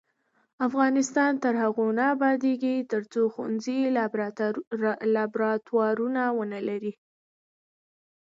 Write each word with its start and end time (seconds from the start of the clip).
افغانستان 0.67 1.31
تر 1.43 1.53
هغو 1.63 1.85
نه 1.97 2.03
ابادیږي، 2.15 2.75
ترڅو 2.91 3.21
ښوونځي 3.33 3.77
لابراتوارونه 5.15 6.21
ونه 6.37 6.59
لري. 6.69 6.93